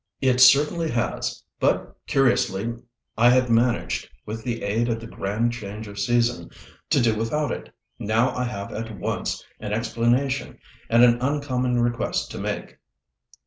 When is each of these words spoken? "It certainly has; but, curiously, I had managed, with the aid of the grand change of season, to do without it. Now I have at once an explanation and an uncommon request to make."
"It 0.19 0.41
certainly 0.41 0.89
has; 0.89 1.43
but, 1.59 1.95
curiously, 2.07 2.73
I 3.19 3.29
had 3.29 3.51
managed, 3.51 4.09
with 4.25 4.43
the 4.43 4.63
aid 4.63 4.89
of 4.89 4.99
the 4.99 5.05
grand 5.05 5.53
change 5.53 5.87
of 5.87 5.99
season, 5.99 6.49
to 6.89 6.99
do 6.99 7.13
without 7.15 7.51
it. 7.51 7.71
Now 7.99 8.33
I 8.35 8.45
have 8.45 8.73
at 8.73 8.97
once 8.97 9.45
an 9.59 9.73
explanation 9.73 10.57
and 10.89 11.03
an 11.03 11.21
uncommon 11.21 11.79
request 11.81 12.31
to 12.31 12.39
make." 12.39 12.79